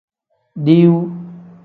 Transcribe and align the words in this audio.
Diiwu. 0.65 0.99